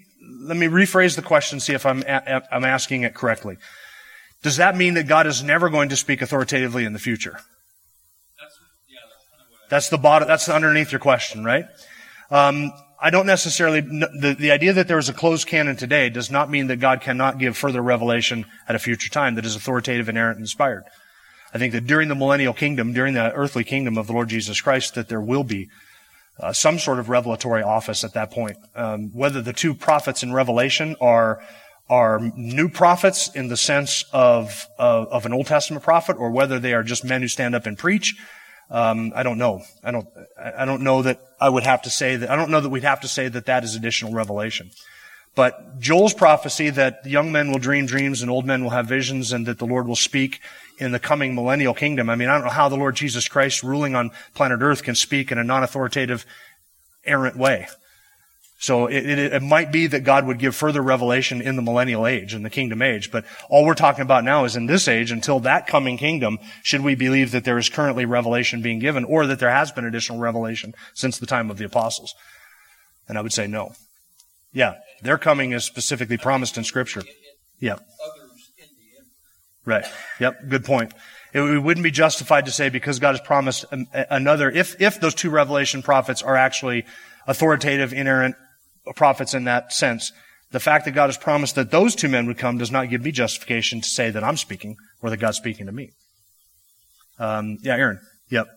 [0.41, 3.57] let me rephrase the question, see if I'm, a, I'm asking it correctly.
[4.43, 7.39] Does that mean that God is never going to speak authoritatively in the future?
[8.39, 11.65] That's, yeah, that's, that's the bottom, that's underneath your question, right?
[12.30, 16.32] Um, I don't necessarily, the, the idea that there is a closed canon today does
[16.32, 20.10] not mean that God cannot give further revelation at a future time that is authoritative,
[20.10, 20.84] inerrant, and inspired.
[21.54, 24.60] I think that during the millennial kingdom, during the earthly kingdom of the Lord Jesus
[24.62, 25.69] Christ, that there will be
[26.39, 28.58] uh, some sort of revelatory office at that point.
[28.76, 31.41] Um, whether the two prophets in Revelation are
[31.89, 36.60] are new prophets in the sense of, of, of an Old Testament prophet, or whether
[36.60, 38.15] they are just men who stand up and preach,
[38.69, 39.62] um, I don't know.
[39.84, 40.08] I don't.
[40.38, 42.30] I don't know that I would have to say that.
[42.30, 44.71] I don't know that we'd have to say that that is additional revelation.
[45.36, 49.32] But Joel's prophecy that young men will dream dreams and old men will have visions,
[49.32, 50.41] and that the Lord will speak
[50.80, 52.10] in the coming millennial kingdom.
[52.10, 54.95] I mean, I don't know how the Lord Jesus Christ ruling on planet Earth can
[54.95, 56.26] speak in a non-authoritative,
[57.06, 57.67] errant way.
[58.59, 62.07] So it, it, it, might be that God would give further revelation in the millennial
[62.07, 63.11] age, in the kingdom age.
[63.11, 66.81] But all we're talking about now is in this age, until that coming kingdom, should
[66.81, 70.17] we believe that there is currently revelation being given, or that there has been additional
[70.17, 72.15] revelation since the time of the apostles?
[73.07, 73.73] And I would say no.
[74.51, 77.03] Yeah, their coming is specifically promised in Scripture.
[77.59, 77.77] Yeah.
[79.65, 79.85] Right.
[80.19, 80.49] Yep.
[80.49, 80.93] Good point.
[81.33, 85.29] It, wouldn't be justified to say because God has promised another, if, if those two
[85.29, 86.85] revelation prophets are actually
[87.27, 88.35] authoritative, inerrant
[88.95, 90.12] prophets in that sense,
[90.52, 93.04] the fact that God has promised that those two men would come does not give
[93.04, 95.91] me justification to say that I'm speaking or that God's speaking to me.
[97.19, 98.00] Um, yeah, Aaron.
[98.30, 98.47] Yep.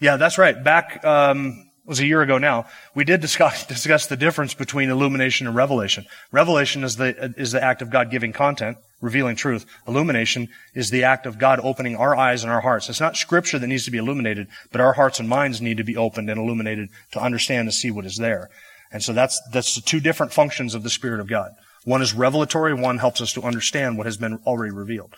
[0.00, 0.62] Yeah, that's right.
[0.62, 5.46] Back, um, was a year ago now, we did discuss, discuss the difference between illumination
[5.46, 6.06] and revelation.
[6.30, 9.66] Revelation is the, is the act of God giving content, revealing truth.
[9.86, 12.88] Illumination is the act of God opening our eyes and our hearts.
[12.88, 15.84] It's not scripture that needs to be illuminated, but our hearts and minds need to
[15.84, 18.48] be opened and illuminated to understand and see what is there.
[18.92, 21.52] And so that's, that's the two different functions of the Spirit of God.
[21.84, 25.14] One is revelatory, one helps us to understand what has been already revealed.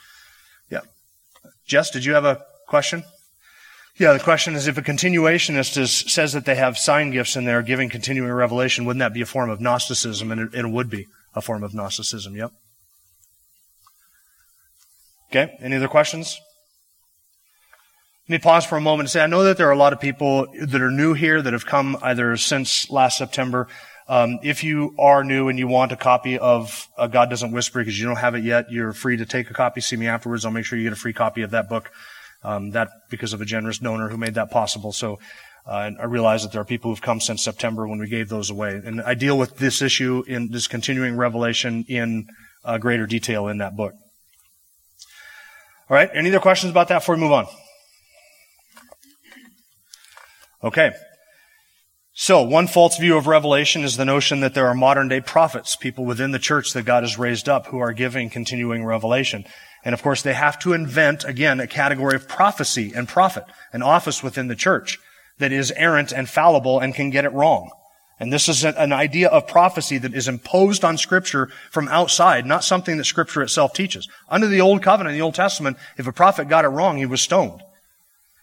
[0.71, 0.81] Yeah.
[1.67, 3.05] Jess, did you have a question?
[3.99, 7.47] Yeah, the question is if a continuationist is, says that they have sign gifts and
[7.47, 10.33] they're giving continuing revelation, wouldn't that be a form of Gnosticism?
[10.33, 12.51] And it, it would be a form of Gnosticism, yep.
[15.31, 16.41] Okay, any other questions?
[18.27, 19.93] Let me pause for a moment and say, I know that there are a lot
[19.93, 23.69] of people that are new here that have come either since last September.
[24.09, 27.81] Um, if you are new and you want a copy of uh, God Doesn't Whisper
[27.81, 30.47] because you don't have it yet, you're free to take a copy, see me afterwards.
[30.47, 31.91] I'll make sure you get a free copy of that book.
[32.43, 34.93] Um, that because of a generous donor who made that possible.
[34.93, 35.19] So
[35.67, 38.49] uh, I realize that there are people who've come since September when we gave those
[38.49, 38.81] away.
[38.83, 42.29] And I deal with this issue in this continuing revelation in
[42.65, 43.93] uh, greater detail in that book.
[45.91, 46.09] All right.
[46.15, 47.47] Any other questions about that before we move on?
[50.65, 50.93] Okay.
[52.15, 55.77] So, one false view of Revelation is the notion that there are modern day prophets,
[55.77, 59.45] people within the church that God has raised up who are giving continuing revelation.
[59.85, 63.83] And of course, they have to invent, again, a category of prophecy and prophet, an
[63.83, 64.99] office within the church
[65.39, 67.71] that is errant and fallible and can get it wrong.
[68.19, 72.63] And this is an idea of prophecy that is imposed on scripture from outside, not
[72.63, 74.09] something that scripture itself teaches.
[74.29, 77.07] Under the Old Covenant, in the Old Testament, if a prophet got it wrong, he
[77.07, 77.61] was stoned.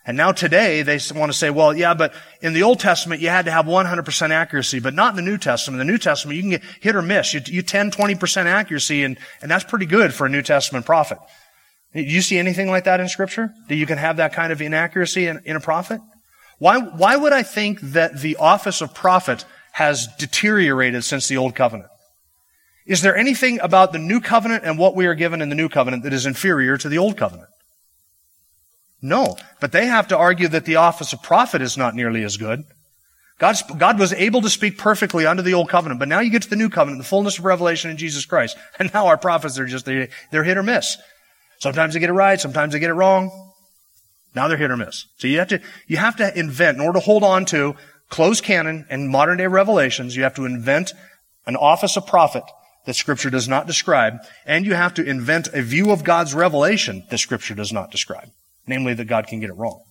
[0.06, 3.30] And now today they want to say, well, yeah, but in the Old Testament you
[3.30, 5.80] had to have 100% accuracy, but not in the New Testament.
[5.80, 7.34] In the New Testament you can get hit or miss.
[7.34, 11.20] You, you 10, 20% accuracy and, and that's pretty good for a New Testament prophet.
[11.94, 13.54] Do you see anything like that in scripture?
[13.68, 16.00] That you can have that kind of inaccuracy in, in a prophet?
[16.58, 21.56] Why, why would I think that the office of prophet has deteriorated since the Old
[21.56, 21.90] Covenant?
[22.86, 25.70] Is there anything about the New Covenant and what we are given in the New
[25.70, 27.50] Covenant that is inferior to the Old Covenant?
[29.02, 29.38] No.
[29.60, 32.64] But they have to argue that the office of prophet is not nearly as good.
[33.40, 36.50] God was able to speak perfectly under the old covenant, but now you get to
[36.50, 38.56] the new covenant, the fullness of revelation in Jesus Christ.
[38.80, 40.98] And now our prophets are just, they, they're hit or miss.
[41.60, 43.32] Sometimes they get it right, sometimes they get it wrong.
[44.36, 45.08] Now they're hit or miss.
[45.18, 47.76] So you have to, you have to invent, in order to hold on to
[48.10, 50.94] closed canon and modern day revelations, you have to invent
[51.48, 52.44] an office of prophet
[52.86, 57.06] that scripture does not describe, and you have to invent a view of God's revelation
[57.10, 58.30] that scripture does not describe
[58.72, 59.84] namely that God can get it wrong.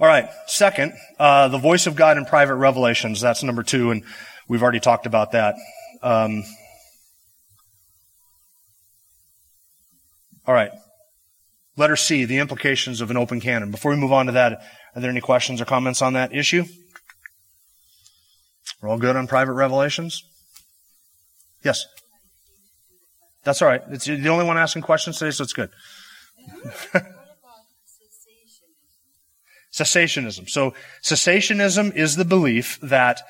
[0.00, 0.28] All right.
[0.46, 3.20] Second, uh, the voice of God in private revelations.
[3.20, 4.02] That's number two, and
[4.48, 5.56] we've already talked about that.
[6.02, 6.42] Um,
[10.46, 10.70] all right.
[11.76, 13.70] Letter C, the implications of an open canon.
[13.70, 14.62] Before we move on to that,
[14.94, 16.64] are there any questions or comments on that issue?
[18.80, 20.22] We're all good on private revelations?
[21.62, 21.84] Yes.
[23.44, 23.82] That's all right.
[23.90, 25.70] It's the only one asking questions today, so it's good.
[29.78, 30.48] Cessationism.
[30.48, 33.20] So cessationism is the belief that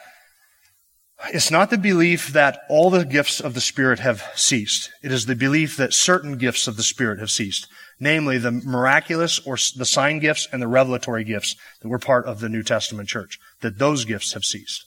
[1.32, 4.90] it's not the belief that all the gifts of the Spirit have ceased.
[5.02, 7.66] It is the belief that certain gifts of the Spirit have ceased.
[7.98, 12.38] Namely, the miraculous or the sign gifts and the revelatory gifts that were part of
[12.38, 13.38] the New Testament church.
[13.62, 14.86] That those gifts have ceased.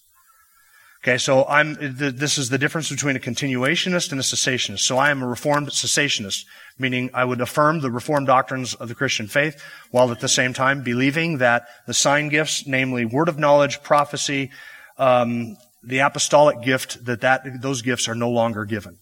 [1.04, 4.82] Okay, so I'm, this is the difference between a continuationist and a cessationist.
[4.82, 6.46] So I am a reformed cessationist,
[6.78, 9.60] meaning I would affirm the reformed doctrines of the Christian faith,
[9.90, 14.52] while at the same time believing that the sign gifts, namely word of knowledge, prophecy,
[15.00, 19.00] um, the apostolic gift, that, that those gifts are no longer given.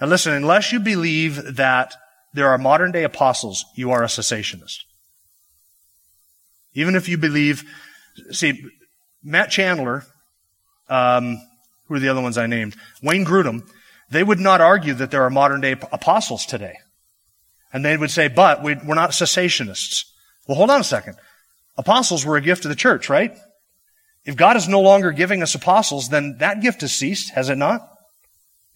[0.00, 1.94] Now listen, unless you believe that
[2.34, 4.78] there are modern day apostles, you are a cessationist.
[6.74, 7.62] Even if you believe,
[8.32, 8.60] see,
[9.22, 10.04] Matt Chandler,
[10.88, 11.40] um,
[11.86, 12.76] who are the other ones I named?
[13.02, 13.68] Wayne Grudem,
[14.10, 16.76] they would not argue that there are modern day apostles today.
[17.72, 20.04] And they would say, but we, we're not cessationists.
[20.46, 21.16] Well, hold on a second.
[21.78, 23.36] Apostles were a gift to the church, right?
[24.24, 27.56] If God is no longer giving us apostles, then that gift has ceased, has it
[27.56, 27.88] not?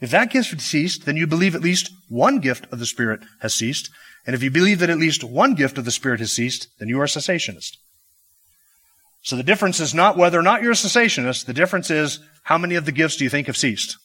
[0.00, 3.20] If that gift has ceased, then you believe at least one gift of the Spirit
[3.40, 3.90] has ceased.
[4.26, 6.88] And if you believe that at least one gift of the Spirit has ceased, then
[6.88, 7.76] you are a cessationist.
[9.26, 11.46] So the difference is not whether or not you're a cessationist.
[11.46, 13.98] The difference is how many of the gifts do you think have ceased?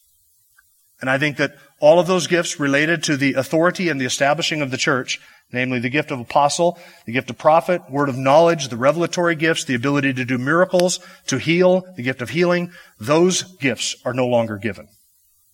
[1.00, 4.64] And I think that all of those gifts related to the authority and the establishing
[4.64, 8.70] of the church, namely the gift of apostle, the gift of prophet, word of knowledge,
[8.70, 13.44] the revelatory gifts, the ability to do miracles, to heal, the gift of healing, those
[13.44, 14.88] gifts are no longer given.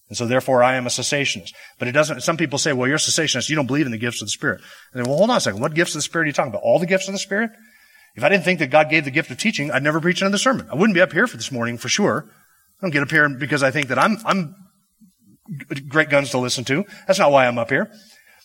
[0.08, 1.52] And so therefore I am a cessationist.
[1.78, 3.50] But it doesn't, some people say, well, you're a cessationist.
[3.50, 4.62] You don't believe in the gifts of the Spirit.
[4.94, 5.60] And then, well, hold on a second.
[5.60, 6.62] What gifts of the Spirit are you talking about?
[6.64, 7.52] All the gifts of the Spirit?
[8.18, 10.40] If I didn't think that God gave the gift of teaching, I'd never preach another
[10.40, 10.68] sermon.
[10.72, 12.26] I wouldn't be up here for this morning for sure.
[12.28, 14.56] I don't get up here because I think that I'm, I'm
[15.88, 16.84] great guns to listen to.
[17.06, 17.92] That's not why I'm up here.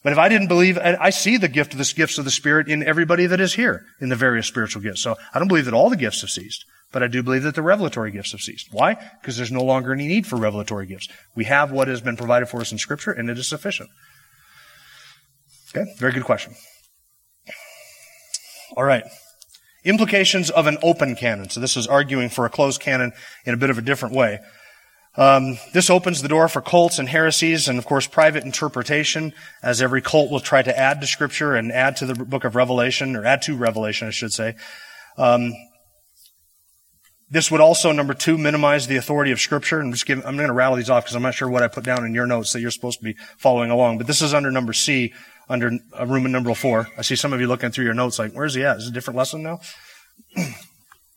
[0.04, 2.68] But if I didn't believe, I see the gift of the gifts of the Spirit
[2.68, 5.00] in everybody that is here in the various spiritual gifts.
[5.00, 7.54] So I don't believe that all the gifts have ceased, but I do believe that
[7.54, 8.68] the revelatory gifts have ceased.
[8.72, 8.96] Why?
[9.20, 11.08] Because there's no longer any need for revelatory gifts.
[11.34, 13.88] We have what has been provided for us in Scripture, and it is sufficient.
[15.74, 16.54] Okay, very good question.
[18.76, 19.04] All right.
[19.84, 21.50] Implications of an open canon.
[21.50, 23.12] So this is arguing for a closed canon
[23.44, 24.40] in a bit of a different way.
[25.14, 29.82] Um, this opens the door for cults and heresies and of course private interpretation as
[29.82, 33.14] every cult will try to add to scripture and add to the book of revelation
[33.14, 34.54] or add to revelation i should say
[35.18, 35.52] um,
[37.28, 40.48] this would also number two minimize the authority of scripture and just give i'm going
[40.48, 42.54] to rattle these off because i'm not sure what i put down in your notes
[42.54, 45.12] that you're supposed to be following along but this is under number c
[45.48, 46.88] under uh, Roman number four.
[46.96, 48.78] I see some of you looking through your notes like, where's he at?
[48.78, 49.60] Is it a different lesson now?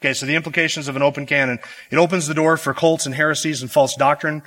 [0.01, 1.59] okay, so the implications of an open canon.
[1.91, 4.43] It opens the door for cults and heresies and false doctrine.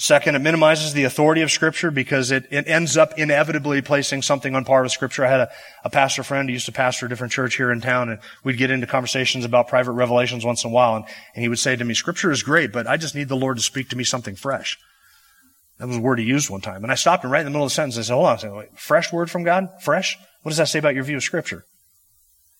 [0.00, 4.54] Second, it minimizes the authority of Scripture because it, it ends up inevitably placing something
[4.54, 5.24] on par with Scripture.
[5.24, 5.50] I had a,
[5.82, 8.58] a pastor friend who used to pastor a different church here in town, and we'd
[8.58, 11.04] get into conversations about private revelations once in a while, and,
[11.34, 13.56] and he would say to me, Scripture is great, but I just need the Lord
[13.56, 14.78] to speak to me something fresh.
[15.78, 16.82] That was a word he used one time.
[16.82, 17.98] And I stopped him right in the middle of the sentence.
[17.98, 18.34] I said, hold on.
[18.34, 19.68] I said, Wait, fresh word from God?
[19.82, 20.18] Fresh?
[20.42, 21.64] What does that say about your view of Scripture?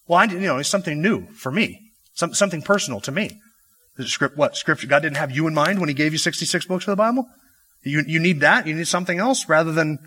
[0.07, 1.81] Well, I, you know, it's something new for me.
[2.15, 3.41] Some, something personal to me.
[4.07, 4.57] Script, what?
[4.57, 6.97] Scripture, God didn't have you in mind when he gave you 66 books of the
[6.97, 7.27] Bible?
[7.83, 8.67] You, you need that?
[8.67, 9.99] You need something else rather than,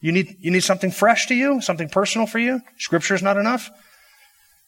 [0.00, 1.60] you need, you need something fresh to you?
[1.60, 2.60] Something personal for you?
[2.78, 3.70] Scripture is not enough?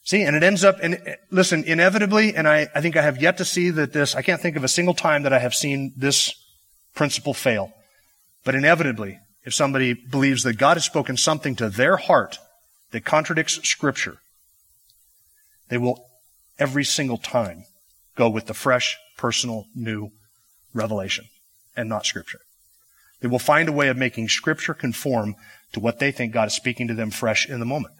[0.04, 3.38] See, and it ends up, and listen, inevitably, and I, I think I have yet
[3.38, 5.92] to see that this, I can't think of a single time that I have seen
[5.96, 6.32] this
[6.98, 7.72] principle fail.
[8.44, 12.38] But inevitably, if somebody believes that God has spoken something to their heart
[12.90, 14.18] that contradicts Scripture,
[15.68, 16.04] they will
[16.58, 17.62] every single time
[18.16, 20.10] go with the fresh, personal, new
[20.74, 21.26] revelation
[21.76, 22.40] and not Scripture.
[23.20, 25.36] They will find a way of making Scripture conform
[25.74, 27.94] to what they think God is speaking to them fresh in the moment.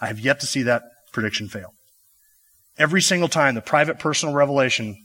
[0.00, 1.74] I have yet to see that prediction fail.
[2.78, 4.96] Every single time the private personal revelation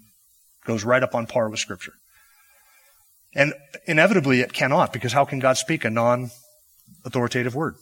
[0.64, 1.94] goes right up on par with Scripture.
[3.36, 3.54] And
[3.86, 6.32] inevitably it cannot, because how can God speak a non
[7.06, 7.76] authoritative word?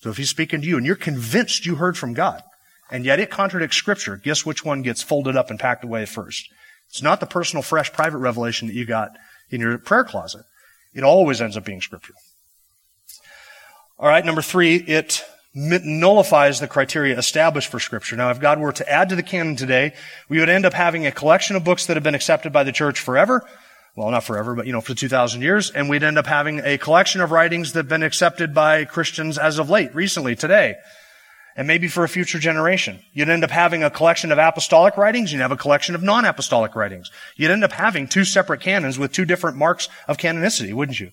[0.00, 2.42] So if He's speaking to you and you're convinced you heard from God,
[2.90, 6.48] and yet it contradicts Scripture, guess which one gets folded up and packed away first?
[6.90, 9.12] It's not the personal, fresh, private revelation that you got
[9.50, 10.42] in your prayer closet.
[10.94, 12.14] It always ends up being Scripture.
[13.98, 15.24] All right, number three, it
[15.54, 18.16] nullifies the criteria established for Scripture.
[18.16, 19.94] Now, if God were to add to the canon today,
[20.28, 22.72] we would end up having a collection of books that have been accepted by the
[22.72, 23.46] church forever,
[23.94, 26.78] well, not forever, but you know, for 2,000 years, and we'd end up having a
[26.78, 30.76] collection of writings that have been accepted by Christians as of late, recently, today,
[31.56, 33.00] and maybe for a future generation.
[33.12, 36.74] You'd end up having a collection of apostolic writings, you'd have a collection of non-apostolic
[36.74, 37.10] writings.
[37.36, 41.12] You'd end up having two separate canons with two different marks of canonicity, wouldn't you?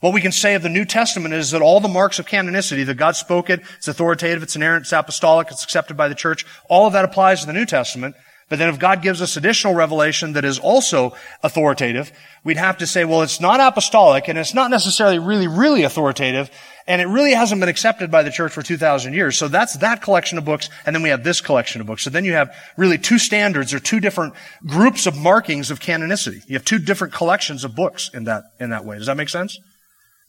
[0.00, 2.86] What we can say of the New Testament is that all the marks of canonicity,
[2.86, 6.44] that God spoke it, it's authoritative, it's inerrant, it's apostolic, it's accepted by the church,
[6.68, 8.14] all of that applies to the New Testament.
[8.48, 12.12] But then if God gives us additional revelation that is also authoritative,
[12.44, 16.50] we'd have to say, well, it's not apostolic and it's not necessarily really, really authoritative
[16.86, 19.36] and it really hasn't been accepted by the church for 2,000 years.
[19.36, 22.04] So that's that collection of books and then we have this collection of books.
[22.04, 24.32] So then you have really two standards or two different
[24.66, 26.40] groups of markings of canonicity.
[26.46, 28.96] You have two different collections of books in that, in that way.
[28.96, 29.58] Does that make sense?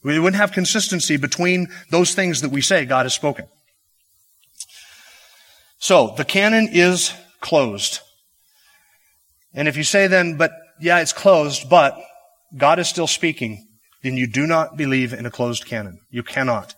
[0.02, 3.46] We wouldn't have consistency between those things that we say God has spoken.
[5.78, 8.00] So the canon is closed.
[9.54, 11.98] And if you say then, but yeah, it's closed, but
[12.56, 13.66] God is still speaking,
[14.02, 16.00] then you do not believe in a closed canon.
[16.10, 16.74] You cannot.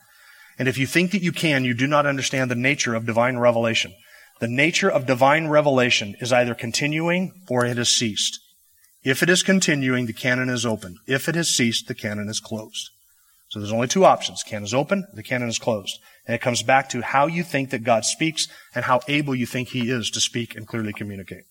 [0.58, 3.38] And if you think that you can, you do not understand the nature of divine
[3.38, 3.94] revelation.
[4.40, 8.40] The nature of divine revelation is either continuing or it has ceased.
[9.04, 10.96] If it is continuing, the canon is open.
[11.06, 12.90] If it has ceased, the canon is closed.
[13.48, 14.42] So there's only two options.
[14.42, 15.98] Canon is open, the canon is closed.
[16.26, 19.46] And it comes back to how you think that God speaks and how able you
[19.46, 21.44] think he is to speak and clearly communicate.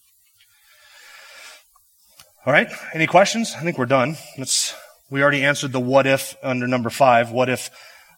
[2.43, 2.71] All right.
[2.91, 3.53] Any questions?
[3.55, 4.17] I think we're done.
[4.35, 4.75] Let's,
[5.11, 7.29] we already answered the what if under number five.
[7.29, 7.69] What if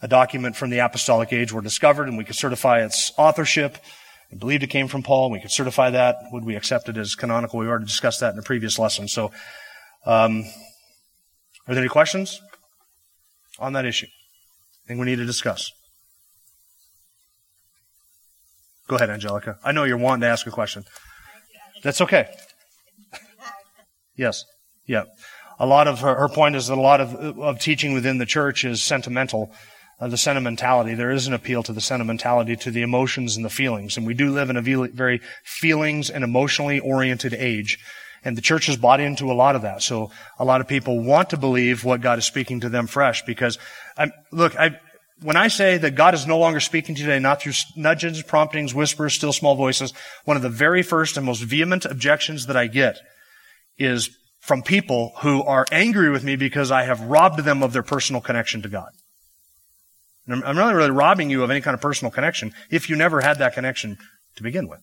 [0.01, 3.77] a document from the apostolic age were discovered and we could certify its authorship
[4.31, 5.29] and believed it came from Paul?
[5.29, 6.15] We could certify that.
[6.31, 7.59] Would we accept it as canonical?
[7.59, 9.09] We already discussed that in a previous lesson.
[9.09, 9.31] So,
[10.05, 10.45] um,
[11.67, 12.39] are there any questions
[13.59, 14.07] on that issue?
[14.87, 15.69] Anything we need to discuss?
[18.87, 19.57] Go ahead, Angelica.
[19.65, 20.85] I know you're wanting to ask a question.
[21.83, 22.29] That's okay.
[24.15, 24.45] Yes.
[24.85, 25.03] Yeah.
[25.59, 28.25] A lot of her, her point is that a lot of, of teaching within the
[28.25, 29.51] church is sentimental.
[29.99, 30.95] Uh, the sentimentality.
[30.95, 33.95] There is an appeal to the sentimentality, to the emotions and the feelings.
[33.95, 37.77] And we do live in a very feelings and emotionally oriented age.
[38.25, 39.83] And the church has bought into a lot of that.
[39.83, 40.09] So
[40.39, 43.59] a lot of people want to believe what God is speaking to them fresh because,
[43.95, 44.79] I'm, look, I,
[45.21, 49.13] when I say that God is no longer speaking today, not through nudges, promptings, whispers,
[49.13, 49.93] still small voices,
[50.25, 52.99] one of the very first and most vehement objections that I get
[53.77, 54.09] is
[54.39, 58.21] from people who are angry with me because I have robbed them of their personal
[58.21, 58.89] connection to God.
[60.27, 63.39] I'm not really robbing you of any kind of personal connection if you never had
[63.39, 63.97] that connection
[64.35, 64.79] to begin with.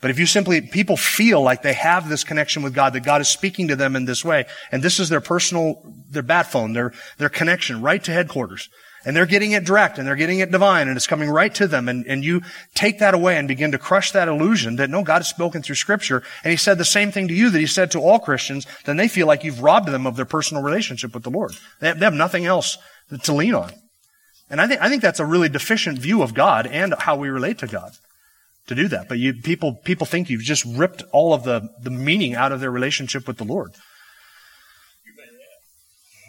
[0.00, 3.20] But if you simply, people feel like they have this connection with God, that God
[3.20, 5.80] is speaking to them in this way, and this is their personal,
[6.10, 8.68] their bat phone, their, their connection right to headquarters.
[9.04, 11.66] And they're getting it direct and they're getting it divine and it's coming right to
[11.66, 11.88] them.
[11.88, 12.42] And, and you
[12.74, 15.74] take that away and begin to crush that illusion that no, God has spoken through
[15.74, 16.22] scripture.
[16.44, 18.66] And he said the same thing to you that he said to all Christians.
[18.84, 21.52] Then they feel like you've robbed them of their personal relationship with the Lord.
[21.80, 22.78] They have, they have nothing else
[23.24, 23.72] to lean on.
[24.48, 27.28] And I think, I think that's a really deficient view of God and how we
[27.28, 27.92] relate to God
[28.66, 29.08] to do that.
[29.08, 32.60] But you, people, people think you've just ripped all of the, the meaning out of
[32.60, 33.72] their relationship with the Lord.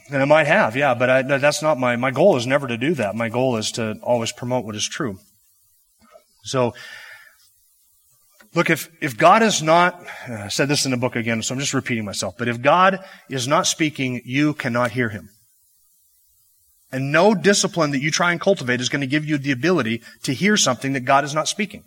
[0.09, 2.77] And I might have, yeah, but I, that's not my, my goal is never to
[2.77, 3.15] do that.
[3.15, 5.19] My goal is to always promote what is true.
[6.43, 6.73] So,
[8.53, 11.53] look, if, if God is not, uh, I said this in the book again, so
[11.53, 12.99] I'm just repeating myself, but if God
[13.29, 15.29] is not speaking, you cannot hear him.
[16.91, 20.03] And no discipline that you try and cultivate is going to give you the ability
[20.23, 21.85] to hear something that God is not speaking.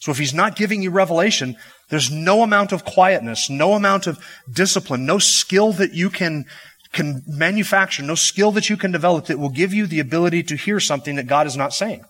[0.00, 1.56] So if he's not giving you revelation,
[1.90, 6.44] there's no amount of quietness, no amount of discipline, no skill that you can
[6.92, 10.56] can manufacture, no skill that you can develop that will give you the ability to
[10.56, 12.04] hear something that God is not saying.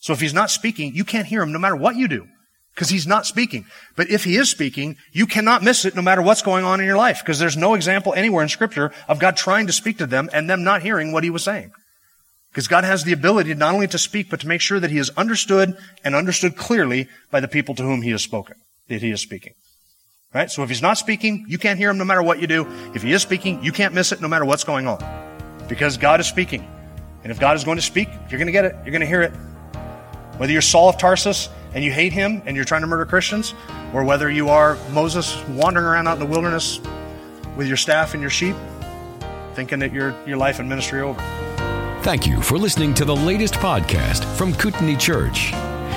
[0.00, 2.26] So if he's not speaking, you can't hear him no matter what you do.
[2.74, 3.66] Because he's not speaking.
[3.96, 6.86] But if he is speaking, you cannot miss it no matter what's going on in
[6.86, 7.20] your life.
[7.20, 10.48] Because there's no example anywhere in scripture of God trying to speak to them and
[10.48, 11.70] them not hearing what he was saying.
[12.50, 14.98] Because God has the ability not only to speak, but to make sure that he
[14.98, 18.56] is understood and understood clearly by the people to whom he has spoken,
[18.88, 19.52] that he is speaking.
[20.34, 20.50] Right?
[20.50, 22.66] So if he's not speaking, you can't hear him no matter what you do.
[22.94, 24.98] If he is speaking, you can't miss it no matter what's going on.
[25.68, 26.66] Because God is speaking.
[27.22, 28.74] And if God is going to speak, you're going to get it.
[28.82, 29.32] You're going to hear it.
[30.38, 33.54] Whether you're Saul of Tarsus and you hate him and you're trying to murder Christians,
[33.92, 36.80] or whether you are Moses wandering around out in the wilderness
[37.56, 38.56] with your staff and your sheep,
[39.54, 41.20] thinking that your, your life and ministry over.
[42.02, 45.52] Thank you for listening to the latest podcast from Kootenai Church.